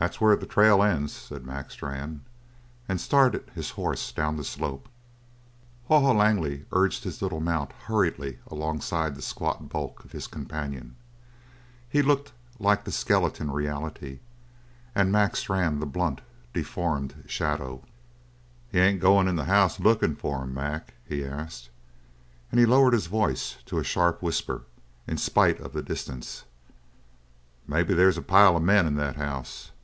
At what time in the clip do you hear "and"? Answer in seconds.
2.88-3.00, 14.94-15.10, 22.52-22.60